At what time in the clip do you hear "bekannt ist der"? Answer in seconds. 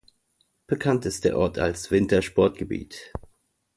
0.65-1.37